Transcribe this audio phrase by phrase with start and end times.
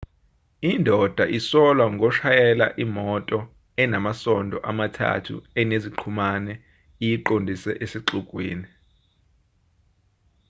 [0.71, 3.39] indoda isolwa ngoshayela imoto
[3.83, 6.53] enamasondo amathathu eneziqhumane
[7.03, 8.67] iyiqondise esixukwini